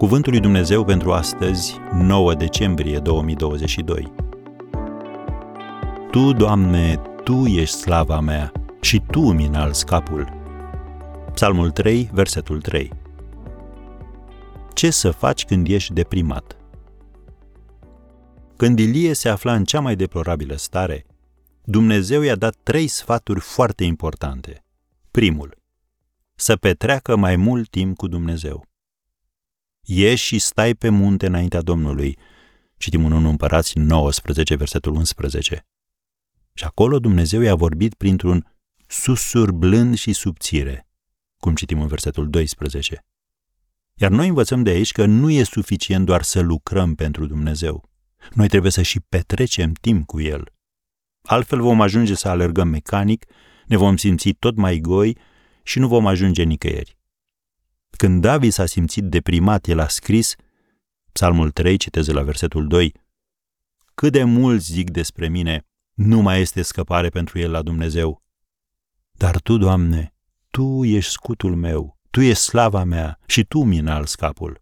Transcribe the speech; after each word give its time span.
Cuvântul 0.00 0.32
lui 0.32 0.40
Dumnezeu 0.40 0.84
pentru 0.84 1.12
astăzi, 1.12 1.76
9 1.92 2.34
decembrie 2.34 2.98
2022. 2.98 4.12
Tu, 6.10 6.32
Doamne, 6.32 6.96
Tu 7.24 7.46
ești 7.46 7.76
slava 7.76 8.20
mea 8.20 8.52
și 8.80 9.02
Tu 9.10 9.20
îmi 9.20 9.46
înalți 9.46 9.86
capul. 9.86 10.28
Psalmul 11.34 11.70
3, 11.70 12.10
versetul 12.12 12.60
3. 12.60 12.92
Ce 14.72 14.90
să 14.90 15.10
faci 15.10 15.44
când 15.44 15.68
ești 15.68 15.92
deprimat? 15.92 16.56
Când 18.56 18.78
Ilie 18.78 19.12
se 19.12 19.28
afla 19.28 19.54
în 19.54 19.64
cea 19.64 19.80
mai 19.80 19.96
deplorabilă 19.96 20.56
stare, 20.56 21.06
Dumnezeu 21.64 22.22
i-a 22.22 22.36
dat 22.36 22.54
trei 22.62 22.86
sfaturi 22.86 23.40
foarte 23.40 23.84
importante. 23.84 24.64
Primul, 25.10 25.56
să 26.34 26.56
petreacă 26.56 27.16
mai 27.16 27.36
mult 27.36 27.68
timp 27.68 27.96
cu 27.96 28.08
Dumnezeu. 28.08 28.68
Ieși 29.80 30.24
și 30.24 30.38
stai 30.38 30.74
pe 30.74 30.88
munte 30.88 31.26
înaintea 31.26 31.60
Domnului. 31.60 32.18
Citim 32.76 33.04
în 33.04 33.12
1 33.12 33.28
Împărați 33.28 33.78
19, 33.78 34.54
versetul 34.54 34.94
11. 34.94 35.66
Și 36.52 36.64
acolo 36.64 36.98
Dumnezeu 36.98 37.40
i-a 37.40 37.54
vorbit 37.54 37.94
printr-un 37.94 38.54
susur 38.86 39.52
blând 39.52 39.96
și 39.96 40.12
subțire, 40.12 40.88
cum 41.36 41.54
citim 41.54 41.80
în 41.80 41.86
versetul 41.86 42.30
12. 42.30 43.04
Iar 43.94 44.10
noi 44.10 44.28
învățăm 44.28 44.62
de 44.62 44.70
aici 44.70 44.92
că 44.92 45.04
nu 45.04 45.30
e 45.30 45.42
suficient 45.42 46.06
doar 46.06 46.22
să 46.22 46.40
lucrăm 46.40 46.94
pentru 46.94 47.26
Dumnezeu. 47.26 47.90
Noi 48.34 48.48
trebuie 48.48 48.70
să 48.70 48.82
și 48.82 49.00
petrecem 49.00 49.72
timp 49.72 50.06
cu 50.06 50.20
El. 50.20 50.52
Altfel 51.22 51.60
vom 51.60 51.80
ajunge 51.80 52.14
să 52.14 52.28
alergăm 52.28 52.68
mecanic, 52.68 53.24
ne 53.66 53.76
vom 53.76 53.96
simți 53.96 54.30
tot 54.30 54.56
mai 54.56 54.78
goi 54.78 55.16
și 55.62 55.78
nu 55.78 55.88
vom 55.88 56.06
ajunge 56.06 56.42
nicăieri. 56.42 56.99
Când 58.00 58.20
David 58.20 58.52
s-a 58.52 58.66
simțit 58.66 59.04
deprimat, 59.04 59.66
el 59.66 59.78
a 59.78 59.88
scris, 59.88 60.34
Psalmul 61.12 61.50
3, 61.50 61.76
citeze 61.76 62.12
la 62.12 62.22
versetul 62.22 62.66
2, 62.66 62.94
Cât 63.94 64.12
de 64.12 64.24
mulți 64.24 64.72
zic 64.72 64.90
despre 64.90 65.28
mine, 65.28 65.66
nu 65.94 66.20
mai 66.20 66.40
este 66.40 66.62
scăpare 66.62 67.08
pentru 67.08 67.38
el 67.38 67.50
la 67.50 67.62
Dumnezeu. 67.62 68.22
Dar 69.12 69.40
Tu, 69.40 69.56
Doamne, 69.56 70.14
Tu 70.50 70.84
ești 70.84 71.10
scutul 71.10 71.56
meu, 71.56 71.98
Tu 72.10 72.20
ești 72.20 72.42
slava 72.42 72.84
mea 72.84 73.18
și 73.26 73.44
Tu 73.44 73.62
mi 73.62 73.78
înalți 73.78 74.16
capul. 74.16 74.60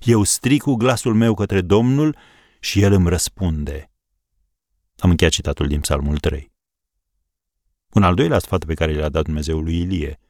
Eu 0.00 0.22
stric 0.22 0.62
cu 0.62 0.74
glasul 0.74 1.14
meu 1.14 1.34
către 1.34 1.60
Domnul 1.60 2.16
și 2.60 2.82
El 2.82 2.92
îmi 2.92 3.08
răspunde. 3.08 3.90
Am 4.98 5.10
încheiat 5.10 5.32
citatul 5.32 5.68
din 5.68 5.80
Psalmul 5.80 6.18
3. 6.18 6.52
Un 7.90 8.02
al 8.02 8.14
doilea 8.14 8.38
sfat 8.38 8.64
pe 8.64 8.74
care 8.74 8.94
l-a 8.94 9.08
dat 9.08 9.24
Dumnezeu 9.24 9.60
lui 9.60 9.80
Ilie– 9.80 10.18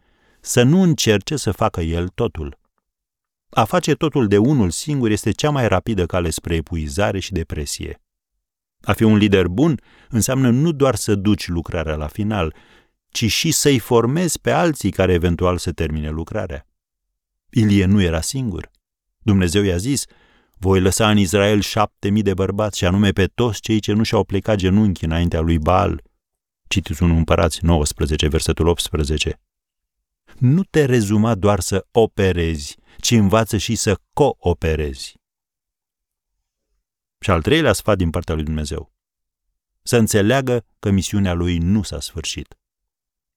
să 0.47 0.63
nu 0.63 0.83
încerce 0.83 1.37
să 1.37 1.53
facă 1.53 1.81
el 1.81 2.09
totul. 2.09 2.59
A 3.51 3.65
face 3.65 3.95
totul 3.95 4.29
de 4.29 4.39
unul 4.39 4.71
singur 4.71 5.11
este 5.11 5.31
cea 5.31 5.51
mai 5.51 5.69
rapidă 5.69 6.07
cale 6.07 6.31
spre 6.31 6.55
epuizare 6.55 7.19
și 7.19 7.33
depresie. 7.33 8.03
A 8.81 8.93
fi 8.93 9.03
un 9.03 9.17
lider 9.17 9.47
bun 9.49 9.81
înseamnă 10.09 10.51
nu 10.51 10.73
doar 10.73 10.95
să 10.95 11.15
duci 11.15 11.49
lucrarea 11.49 11.97
la 11.97 12.07
final, 12.07 12.55
ci 13.09 13.31
și 13.31 13.51
să-i 13.51 13.79
formezi 13.79 14.41
pe 14.41 14.51
alții 14.51 14.91
care 14.91 15.13
eventual 15.13 15.59
să 15.59 15.73
termine 15.73 16.11
lucrarea. 16.11 16.67
Ilie 17.51 17.85
nu 17.85 18.01
era 18.03 18.21
singur. 18.21 18.71
Dumnezeu 19.19 19.63
i-a 19.63 19.77
zis, 19.77 20.05
voi 20.59 20.81
lăsa 20.81 21.11
în 21.11 21.17
Israel 21.17 21.61
șapte 21.61 22.09
mii 22.09 22.23
de 22.23 22.35
bărbați 22.35 22.79
și 22.79 22.85
anume 22.85 23.11
pe 23.11 23.27
toți 23.27 23.61
cei 23.61 23.81
ce 23.81 23.93
nu 23.93 24.03
și-au 24.03 24.25
plecat 24.25 24.57
genunchi 24.57 25.05
înaintea 25.05 25.41
lui 25.41 25.59
Baal. 25.59 26.03
Citiți 26.69 27.03
un 27.03 27.11
împărați 27.11 27.65
19, 27.65 28.29
versetul 28.29 28.67
18 28.67 29.41
nu 30.39 30.65
te 30.65 30.85
rezuma 30.85 31.35
doar 31.35 31.61
să 31.61 31.87
operezi, 31.91 32.77
ci 33.01 33.11
învață 33.11 33.57
și 33.57 33.75
să 33.75 33.99
cooperezi. 34.13 35.15
Și 37.21 37.31
al 37.31 37.43
treilea 37.43 37.73
sfat 37.73 37.97
din 37.97 38.11
partea 38.11 38.35
lui 38.35 38.45
Dumnezeu. 38.45 38.93
Să 39.83 39.97
înțeleagă 39.97 40.65
că 40.79 40.91
misiunea 40.91 41.33
lui 41.33 41.59
nu 41.59 41.83
s-a 41.83 42.01
sfârșit. 42.01 42.59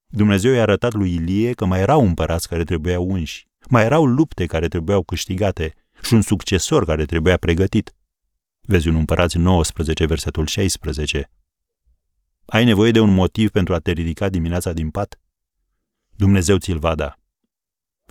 Dumnezeu 0.08 0.54
i-a 0.54 0.62
arătat 0.62 0.94
lui 0.94 1.14
Ilie 1.14 1.54
că 1.54 1.66
mai 1.66 1.80
erau 1.80 2.06
împărați 2.06 2.48
care 2.48 2.64
trebuiau 2.64 3.10
unși, 3.10 3.48
mai 3.70 3.84
erau 3.84 4.06
lupte 4.06 4.46
care 4.46 4.68
trebuiau 4.68 5.04
câștigate 5.04 5.74
și 6.02 6.14
un 6.14 6.22
succesor 6.22 6.86
care 6.86 7.06
trebuia 7.06 7.38
pregătit. 7.38 7.94
Vezi 8.62 8.88
un 8.88 8.96
împărați 8.96 9.38
19, 9.38 10.06
versetul 10.06 10.46
16. 10.46 11.32
Ai 12.46 12.66
nevoie 12.66 12.92
de 12.92 13.00
un 13.00 13.14
motiv 13.14 13.50
pentru 13.50 13.74
a 13.74 13.80
te 13.80 13.92
ridica 13.92 14.30
dimineața 14.30 14.74
din 14.74 14.90
pat? 14.90 15.20
Dumnezeu 16.20 16.58
ți-l 16.58 16.80
va 16.80 16.96
da. 16.96 17.14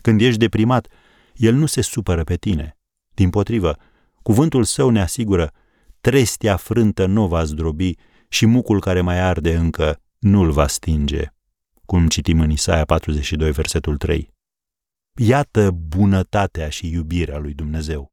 Când 0.03 0.21
ești 0.21 0.39
deprimat, 0.39 0.89
El 1.35 1.55
nu 1.55 1.67
se 1.67 1.81
supără 1.81 2.25
pe 2.25 2.37
tine. 2.37 2.77
Din 3.15 3.31
potrivă, 3.31 3.77
cuvântul 4.23 4.65
său 4.65 4.91
ne 4.91 5.01
asigură, 5.01 5.53
trestia 6.01 6.57
frântă 6.57 7.07
nu 7.07 7.27
va 7.27 7.45
zdrobi 7.45 7.95
și 8.29 8.47
mucul 8.47 8.81
care 8.81 9.01
mai 9.01 9.19
arde 9.19 9.57
încă 9.57 10.01
nu-l 10.19 10.51
va 10.51 10.67
stinge. 10.67 11.27
Cum 11.87 12.09
citim 12.09 12.41
în 12.41 12.51
Isaia 12.51 12.85
42, 12.85 13.51
versetul 13.51 13.97
3. 13.97 14.31
Iată 15.17 15.71
bunătatea 15.71 16.69
și 16.69 16.91
iubirea 16.91 17.39
lui 17.39 17.55
Dumnezeu. 17.55 18.13